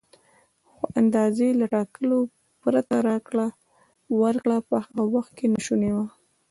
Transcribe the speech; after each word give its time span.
خو 0.75 0.85
د 0.93 0.95
اندازې 1.01 1.47
له 1.59 1.65
ټاکلو 1.75 2.19
پرته 2.61 2.95
راکړه 3.09 3.47
ورکړه 4.21 4.57
په 4.69 4.75
هغه 4.83 5.03
وخت 5.15 5.31
کې 5.37 5.45
ناشونې 5.53 5.91
وه. 5.95 6.05